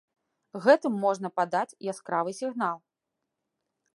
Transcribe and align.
Гэтым 0.63 0.93
можна 1.03 1.31
падаць 1.41 1.77
яскравы 1.93 2.31
сігнал. 2.39 2.77